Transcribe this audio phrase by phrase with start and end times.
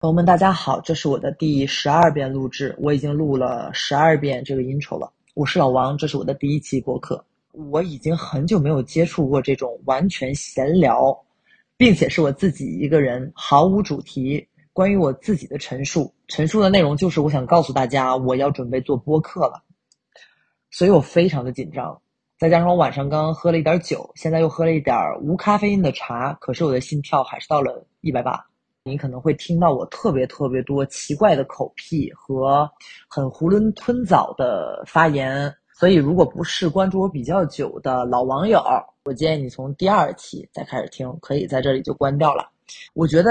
[0.00, 5.12] 朋友们，大家好，这是我的第十二遍录制，我已经录了十二遍这个 intro 了。
[5.34, 7.24] 我是老王，这是我的第一期播客。
[7.50, 11.20] 我已经很久没有接触过这种完全闲聊，
[11.76, 16.14] 并且是我自己一个人毫无主题，关于我自己的陈述。
[16.28, 19.64] 陈述的内容就是我想告诉大家，我要准备做播客了，
[20.70, 22.00] 所以我非常的紧张。
[22.38, 28.47] 再加上我晚上刚刚喝了一点酒，现在又喝了一点无咖啡因的茶，可是我的心跳还是到了一百八。
[28.88, 32.68] 你可能会听到我特别特别多奇怪的口癖和
[33.08, 38.62] 很囫囵吞枣的发言，所以如果不是关注我比较久的老网友，
[39.04, 42.48] 我建议你从第二期再开始听，可以在这里就关掉了。
[42.94, 43.30] 我觉得。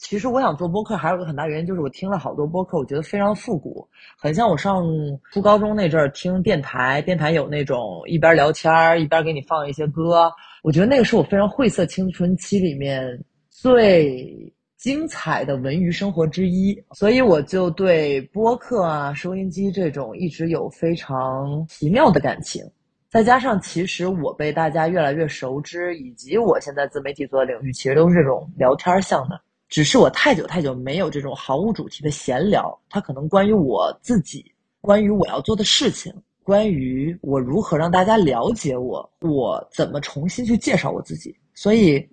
[0.00, 4.84] 其实我想做播客，还有个很大原因就是我听了好多播客，我觉得非常复古，很像我上
[5.30, 7.00] 初高中那阵儿听电台。
[7.02, 10.30] 电台有那种一边聊天儿一边给你放一些歌，
[10.64, 13.08] 我觉得那个是我非常晦涩青春期里面
[13.48, 14.52] 最
[14.84, 16.78] 精彩的文娱生活之一。
[16.92, 22.62] 所以我就对播客啊、收音机这种一直有非常奇妙的感情。
[23.08, 29.40] 再加上其实我被大家越来越熟知，以及我现在自媒体做的领域其实都是这种聊天向的。
[29.70, 34.44] 只是我太久太久没有这种毫无主题的闲聊，它可能关于我自己，
[34.82, 42.06] 关于我要做的事情，关于我如何让大家了解我，我怎么重新去介绍我自己，所以，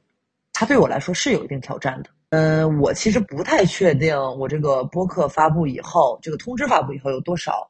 [0.53, 2.09] 它对我来说是有一定挑战的。
[2.31, 7.69] 嗯，我其实不太确定我这个播客发布以后，这个通知发布以后有多少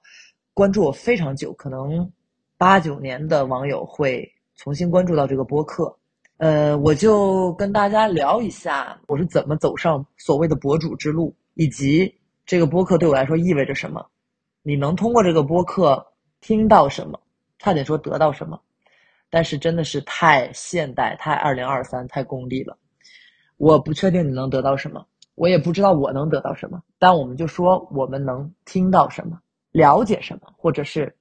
[0.54, 2.12] 关注我非常久，可能
[2.59, 5.98] 八九年的网友会重新关注到这个播客。
[6.38, 12.14] 呃，我就跟大家聊一下我是怎么走上所谓的博主之路，以及
[12.45, 14.06] 这个播客对我来说意味着什么。
[14.62, 16.06] 你能通过这个播客
[16.39, 17.20] 听到什么？
[17.58, 18.62] 差点说得到什么，
[19.32, 22.78] 但是真的是太现代、太二零二三、太功利了。
[23.62, 26.81] 我不确定你能得到什么，我也不知道我能得到什么。
[26.98, 29.40] 但我们就说我们能听到什么，
[29.72, 31.16] 了解什么，或者是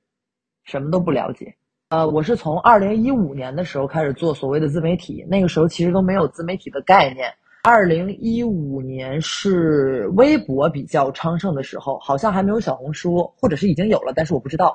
[0.64, 1.54] 什么都不了解。
[1.90, 7.30] 呃，我是从二零一五年的时候开始做所谓的自媒体，那个时候其实都没有自媒体的概念。
[7.64, 14.74] 二零一五年是微博比较昌盛的时候，好像还没有小红书，或者是已经有了，但是我不知道。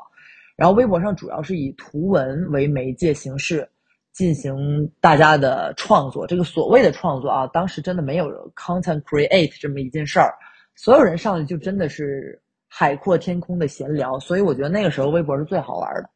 [0.55, 3.67] 然后微博上主要是以图文为媒介形式
[4.15, 10.33] 进行大家的创作，这个所谓的创作啊，当时真的没有 content create 这么一件事儿，
[10.73, 16.09] 所有人上去就真的是海阔天空的闲聊，所以我觉得那个时候微博是最好玩的。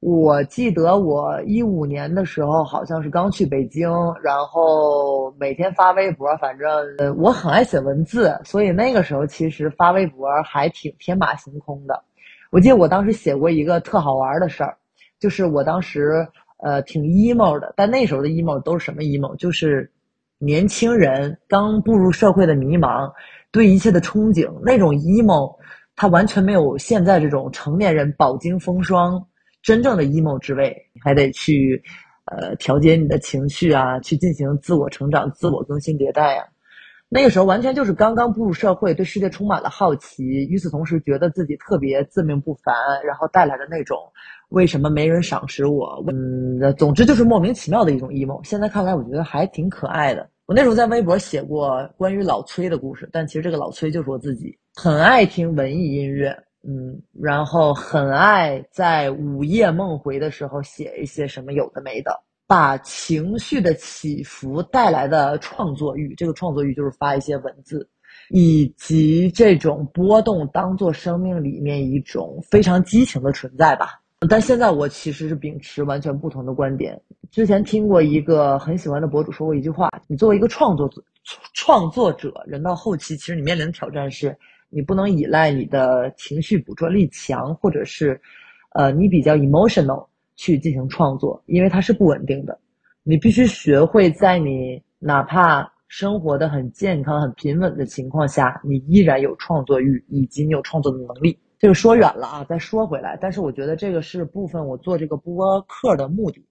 [0.00, 3.88] 我记得我一五年的时候，好像是刚去北京，
[4.22, 6.28] 然后每天发微博。
[6.36, 6.68] 反正，
[7.16, 12.04] 我很爱写文字，所以那个时候其实发微博还挺天马行空的。
[12.50, 14.76] 我记得我当时写过一个特好玩的事儿，
[15.18, 16.28] 就是我当时
[16.58, 19.34] 呃挺 emo 的，但那时候的 emo 都是什么 emo？
[19.36, 19.90] 就是
[20.38, 23.12] 年轻人刚步入社会的迷茫，
[23.50, 25.54] 对一切的憧憬，那种 emo，
[25.96, 29.24] 它完全没有现在这种成年人饱经风霜。
[29.62, 31.82] 真正的 emo 之味，还得去，
[32.26, 36.44] 呃，调节你的情绪啊，去进行自我成长、自我更新迭代啊。
[37.14, 42.74] 那个时候完全就是刚刚步入社会，对世界充满了好奇，与此同时觉得自己特别自命不凡，
[43.06, 43.96] 然后带来的那种
[44.48, 48.44] 为什么没人赏识我，嗯，总之就是莫名其妙的一种 emo。
[48.44, 50.28] 现在看来，我觉得还挺可爱的。
[50.46, 56.36] 我那时候在微博写过关于老崔的故事，但其实这个老崔就是我自己，很爱听文艺音乐。
[56.66, 62.10] 嗯，然后很爱在午夜梦回的时候写一些什么有的没的，
[62.46, 67.88] 把情绪的起伏带来的创作欲，这个创作欲就是发一些文字，
[68.30, 74.00] 以及这种波动当做生命里面一种非常激情的存在吧。
[74.28, 77.00] 但现在我其实是秉持完全不同的观点。
[77.30, 80.90] 之前听过一个很喜欢的博主说过一句话：你作为一个创作，
[81.52, 84.36] 创作者，人到后期，其实你面临的挑战是。
[84.76, 88.20] 你不能依赖你的情绪捕捉力强，或者是，
[88.70, 90.04] 呃，你比较 emotional
[90.36, 92.58] 去进行创作，因为它是不稳定的。
[93.02, 101.38] 你必须学会在你哪怕生活的很健康、很平稳的情况下，你依然有创作欲，以及你有创作的能力。
[101.58, 106.44] 这个说远了啊，再说回来，但是我觉得这个是部分我做这个播客的目的，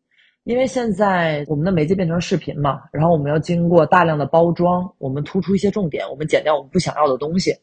[0.44, 7.54] 因为现在我们的媒介变成视频嘛，然后我们要经过大量的包装，我们突出一些重点，我们剪掉我们不想要的东西。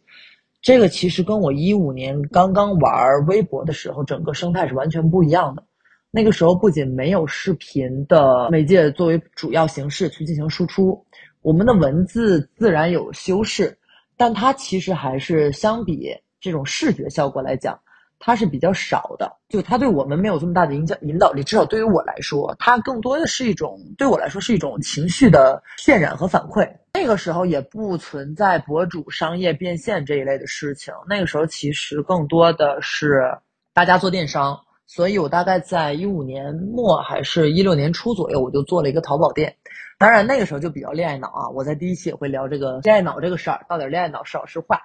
[0.62, 5.65] 这个其实跟我一五年刚刚玩微博的时候，整个生态是完全不一样的。
[6.12, 11.05] 那个时候不仅没有视频的媒介作为主要形式去进行输出，
[11.41, 13.79] 我们的文字自然有修饰，
[14.17, 17.79] 但它其实还是相比这种视觉效果来讲，
[18.19, 21.45] 它是比较少的，就它对我们没有这么大的影响引导力。
[21.45, 26.69] 至少对于我来说，它更多的是一种对我来说是一种情绪的渲染和反馈。
[26.93, 33.31] 那个时候也不存在博主商业变现这一类的事情，那个时候其实更多的是
[33.73, 34.59] 大家做电商。
[34.93, 39.57] 所以我大概在一五年末还是一六年初左右，我就做了一个淘宝店。
[39.97, 44.77] 当然那个时候就比较恋爱脑啊，我在第一期也会聊这个恋爱脑这个事儿，到底恋爱脑是好是坏？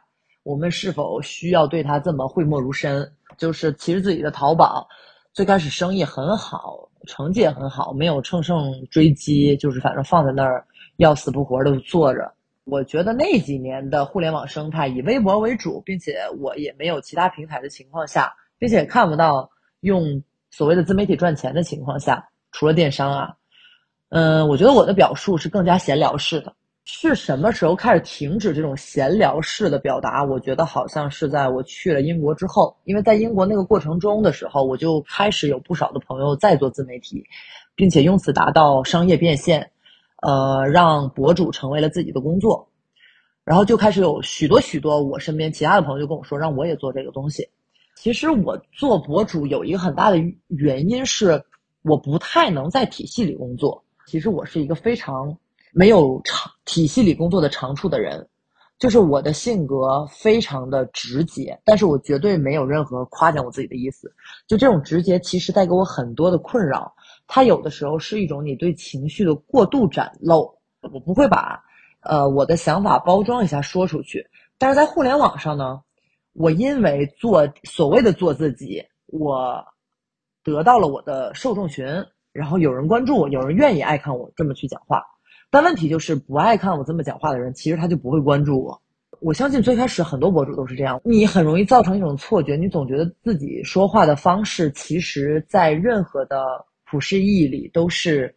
[0.43, 3.11] 我们是否需要对他这么讳莫如深？
[3.35, 4.87] 就是其实自己的淘宝
[5.33, 10.63] 最开始生意很好，成绩也很好，没有乘胜追击，就是反正放在那儿
[10.97, 12.31] 要死不活的坐着。
[12.65, 19.49] 我觉得那几年的互联网生态以微博为主，并且我也没有其他平台的情况下，并且看不到
[19.85, 23.35] 用所谓的自媒体赚钱的情况下，除了电商啊，
[24.09, 26.51] 嗯，我觉得我的表述是更加闲聊式的。
[26.87, 30.23] 是什么时候开始停止这种闲聊式的表达？
[30.23, 37.23] 我觉得好像是在我去了英国之后，因为在英国那个过程中的时候，我就开始有不少的朋友在做自媒体，
[37.75, 39.69] 并且用此达到商业变现，
[40.21, 42.67] 呃，让博主成为了自己的工作，
[43.43, 47.47] 然后就开始有许多许多我身边其他的朋友就跟我说，让我也做这个东西。
[47.95, 51.43] 其实我做博主有一个很大的原因是，
[51.81, 53.83] 我不太能在体系里工作。
[54.05, 55.37] 其实我是一个非常。
[55.77, 58.25] 没有长体系里工作的长处的人，
[58.79, 64.09] 就是我的性格非常的直接，但是我绝对没有任何夸奖我自己的意思。
[64.47, 66.95] 就这种直接，其实带给我很多的困扰。
[67.27, 70.49] 它有的时候是一种你对情绪的过度展露。
[70.93, 71.61] 我不会把，
[71.99, 74.25] 呃，我的想法包装一下说出去。
[74.57, 75.81] 但是在互联网上呢，
[76.35, 79.65] 我因为做所谓的做自己，我
[80.43, 81.85] 得到了我的受众群，
[82.33, 85.01] 然后有人关注我，有人愿意爱看我这么去讲话。
[85.49, 88.81] 但问题就是，不爱看我这么讲话的人，其实他就不会关注我。
[89.21, 96.43] 我相信最开始很多博主都是这样，你很容易造成一种错觉，你总觉得自己说话的方式，其实在任何的
[96.85, 98.35] 普世意义里都是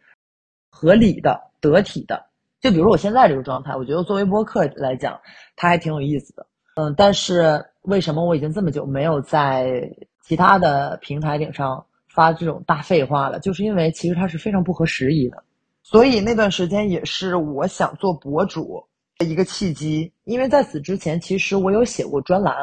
[0.69, 2.27] 合理的、得体的。
[2.61, 5.19] 就比如我现在这个状态，我觉得作为播客来讲，
[5.57, 6.47] 它还挺有意思的。
[6.79, 9.91] 嗯，但是为什么我已经这么久没有在
[10.23, 13.37] 其他的平台顶上发这种大废话了？
[13.41, 15.43] 就是因为其实它是非常不合时宜的。
[15.83, 18.81] 所以那段时间也是我想做博主
[19.17, 22.55] 的一个契机，因为在此之前，其实我有写过专栏，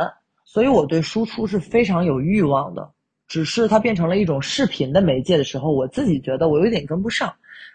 [0.46, 2.90] 所以我对输出是非常有欲望的。
[3.28, 7.34] 只是它变成了一种视频的媒介的时候，我自己觉得我有点跟不上。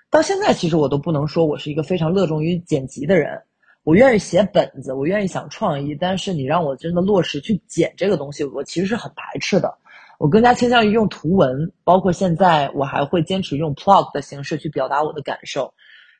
[0.09, 3.43] 到现在，其实我都不能说我是一个非常乐衷于剪辑的人。
[3.83, 9.75] 我愿意写本子，我愿意想创意，但是你让我真的落实去剪这个东西，我其实是很排斥的。
[10.19, 15.73] 我更加倾向于用图文，包括现在我还会坚持用 blog 的形式去表达我的感受。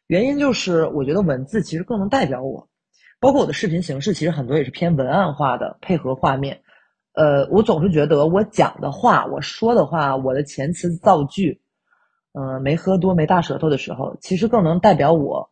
[0.08, 2.68] 原因就是我觉得文字其实更能代表我，
[3.19, 6.62] 包括我的视频形式其实很多也是偏文案化的，配合画面。
[7.14, 11.62] 呃，我总是觉得我讲的话，我说的话，我的前词造句，
[12.34, 15.52] 嗯，没喝多没大舌头的时候，其实更能代表我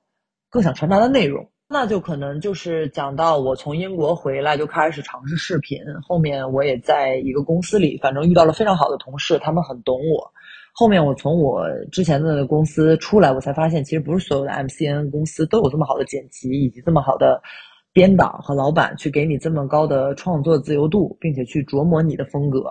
[0.49, 1.51] 更想传达的内容。
[1.71, 10.33] 那就可能就是讲到我从英国回来就开始尝试视频，后面我也在一个公司里，反正遇到了非常好的同事，他们很懂我。
[10.73, 17.39] 后面我从我之前的公司出来，我才发现其实不是所有的 MCN 公司都有这么好的剪辑以及这么好的
[17.93, 22.63] 编导和老板去给你这么高的创作自由度，并且去琢磨你的风格，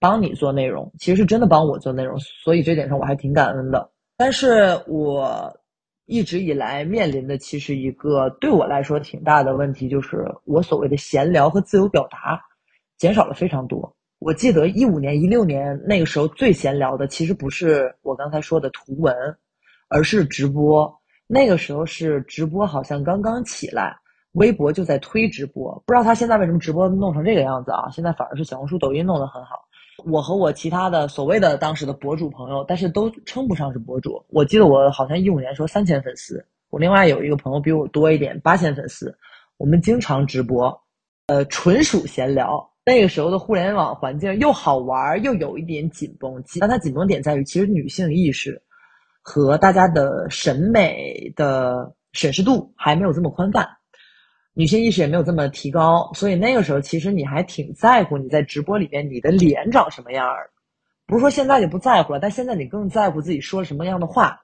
[0.00, 3.92] 帮你做内容，其实是真的帮我做内容，所以这点上我还挺感恩的。
[4.16, 5.56] 但是我。
[6.06, 12.40] 一直以来面临的其实一个对我来说挺大的问题，就是我所谓的闲聊和自由表达
[12.98, 13.96] 减少了非常多。
[14.18, 19.14] 我记得一五年、一六年那个时候最闲聊的，其实不是我刚才说的图文，
[19.88, 20.90] 而是直播。
[21.26, 23.96] 那个时候是直播好像刚刚起来，
[24.32, 27.88] 微博就在推直播，不知道他现在为什么直播弄成这个样子啊？
[27.90, 29.56] 现在反而是小红书、抖音弄得很好。
[30.06, 34.24] 我和我其他的所谓的当时的博主朋友，但是都称不上是博主。
[34.28, 39.16] 我记得我好像一五年说三千粉丝，我另外有一个朋友比我多一点，八千粉丝。
[39.56, 40.82] 我们经常直播，
[41.26, 42.70] 呃，纯属闲聊。
[42.84, 46.42] 那个时候的互联网环境又好玩，又有一点紧绷。
[46.60, 48.62] 但它紧绷点在于，其实女性意识
[49.22, 53.66] 和大家的审美的审视度还没有这么宽泛。
[54.56, 60.50] 女性意识也没有这么提高，所以那个时候其实你还挺在乎你在直播里面你的脸长什么样儿，
[61.06, 64.40] 不是说现在就不在乎了，但现在你更在乎自己说什么样的话，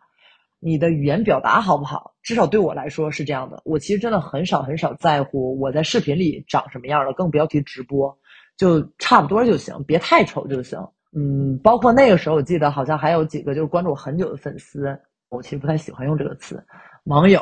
[0.59, 2.15] 你的语言表达好不好？
[2.23, 3.63] 至少对我来说是这样的。
[3.65, 8.19] 我其实真的很少很少在乎我在视频里长什么样了，更不要提直播，
[8.57, 10.79] 就差不多就行，别太丑就行。
[11.17, 16.65] 嗯，包括那个时候，我记得好像还有几个就是关注我很久的粉丝，我其实不太喜欢用这个词，
[17.05, 17.41] 网友。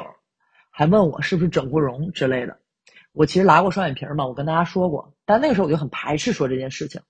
[0.79, 2.57] 还问我是不是整过容之类的，
[3.11, 7.01] 我其实拉过双眼皮嘛，我跟大家说过，但那个时候我就很排斥说这件事情。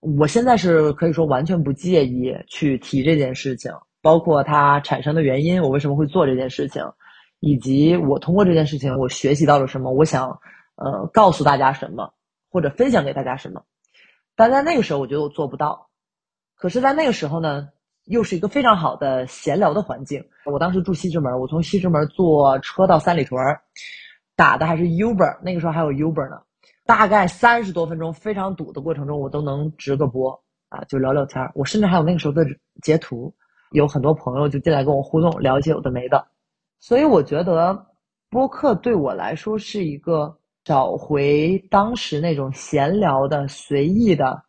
[0.00, 6.82] 我现在是可以说完全不介意去提这件事情，包括它产生的原因，我为什么会做这件事情，
[7.40, 10.40] 以及我通过这件事情我学习到了什么，我想
[10.76, 12.14] 呃告诉大家什么，
[12.48, 13.66] 或者分享给大家什么。
[14.34, 15.90] 但在那个时候，我觉得我做不到。
[16.54, 17.68] 可是，在那个时候呢，
[18.08, 20.22] 又是一个非常好的闲聊的环境。
[20.44, 23.38] 我当时住西直门，我从西直门坐车到三里屯，
[24.36, 26.40] 打的还是 Uber，那个时候还有 Uber 呢。
[26.86, 30.32] 大概三十多分钟非常堵的过程中，我都能直个播
[30.70, 31.52] 啊，就聊聊天儿。
[31.54, 32.46] 我甚至还有那个时候的
[32.82, 33.34] 截图，
[33.72, 36.26] 有很多朋友就进来跟我互动，聊一些有的没的。
[36.80, 37.86] 所以我觉得
[38.30, 40.34] 播客对我来说是一个
[40.64, 44.42] 找回当时那种闲聊的、随意的、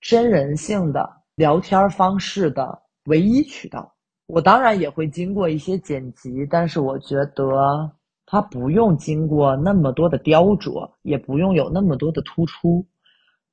[0.00, 3.94] 真人性的聊天方式的唯一渠道。
[4.26, 7.92] 我当然也会经过一些剪辑，但是我觉得。
[8.32, 12.86] 它不用经过那么多的雕琢，也不用有那么多的突出。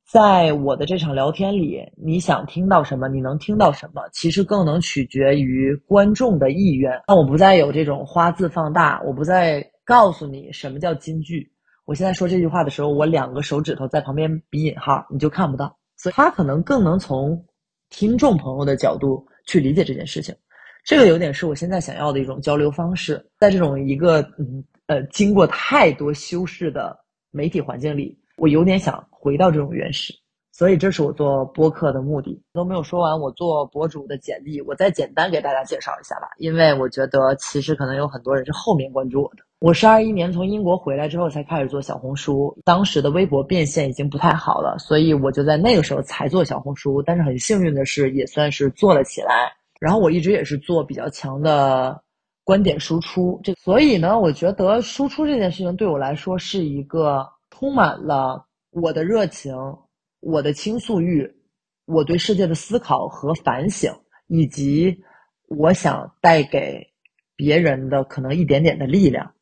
[0.07, 6.91] 在我的这场聊天里，你想听到什么，你能听到什么，其实更能取决于观众的意愿。
[7.07, 11.51] 那我不再有这种花字放大，我不再告诉你什么叫金句。
[11.85, 15.75] 我现在说这句话的时候，我两个手指头在旁边比引号，你就看不到。
[15.95, 17.43] 所以，他可能更能从
[17.89, 20.35] 听众朋友的角度去理解这件事情。
[20.83, 26.97] 这个有点是我现在想要的一种交流方式，在这种一个嗯呃经过太多修饰的
[27.31, 30.13] 媒体环境里，我有点想回到这种原始，
[30.53, 32.41] 所以这是我做播客的目的。
[32.53, 39.43] 都没有说完我做博主的简历，我再简单给大家介绍一下吧，因为我觉得其实可能有很多人是后面关注我的。
[39.59, 47.01] 我是二一年从英国回来之后才开始做小红书，当时的微博变现已经不太好了，所以我就在那个时候才做小红书。
[47.01, 49.51] 但是很幸运的是，也算是做了起来。
[49.79, 52.03] 然后我一直也是做比较强的
[52.43, 59.55] 观点输出，这所以呢，我觉得输出这件事情对我来说是一个充满了我的热情、
[60.19, 61.27] 我的倾诉欲、
[61.87, 63.91] 我对世界的思考和反省，
[64.27, 64.99] 以及
[65.49, 66.89] 我想带给
[67.35, 69.33] 别人的可能一点点的力量。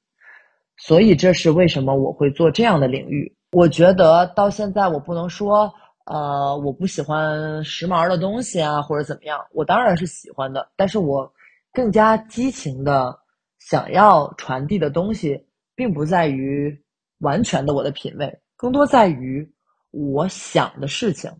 [0.78, 3.36] 所以这是为什么我会做这样的领域。
[3.52, 5.74] 我觉得到现在我不能说。
[6.08, 9.40] 呃，我不喜欢时髦的东西啊，或者怎么样？
[9.54, 11.34] 我当然是喜欢的，但是我
[11.74, 13.18] 更加激情的
[13.58, 16.80] 想要传递的东西，并不在于
[17.22, 19.52] 完全的我的品味，更多在于
[19.90, 21.32] 我想的事情。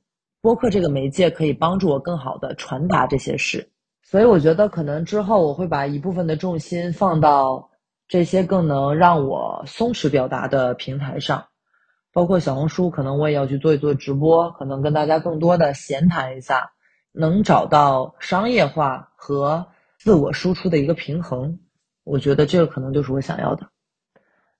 [0.42, 3.70] 播客这个媒介可以帮助我更好的传达这些事，
[4.02, 7.70] 所以我觉得可能之后我会把一部分的重心放到
[8.08, 11.46] 这些更能让我松弛表达的平台上。
[12.14, 16.72] 包括小红书，可能我也要去做一做直播，可能跟大家更多的闲谈一下，
[17.12, 21.60] 能找到商业化和自我输出的一个平衡。
[22.06, 23.68] 我觉得这个可能就是我想要的。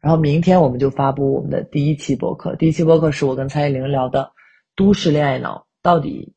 [0.02, 4.32] 然后明天我们就发布我们的第一期博客，第一期博客是我跟蔡依林聊的
[4.76, 6.34] 都市恋爱脑，到底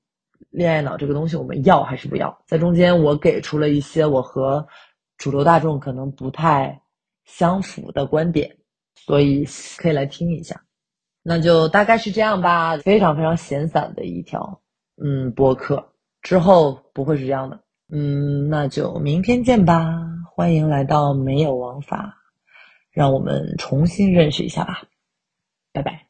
[0.51, 2.39] 恋爱脑这个东西我们要还是不要？
[2.47, 4.69] 在中间我给出了一些我和
[5.17, 6.81] 主流大众可能不太
[7.29, 8.57] 相符的观点，
[8.97, 9.45] 所以
[9.77, 10.65] 可以来听一下。
[11.23, 14.63] 那就大概是这样吧，非常非常闲散的一条，
[14.97, 15.93] 嗯，播客
[16.23, 19.95] 之后不会是这样的，嗯，那就明天见吧，
[20.35, 22.17] 欢迎来到没有王法，
[22.91, 24.83] 让我们重新认识一下吧，
[25.73, 26.08] 拜拜。